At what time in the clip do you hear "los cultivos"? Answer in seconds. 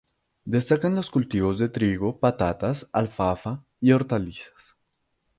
0.95-1.59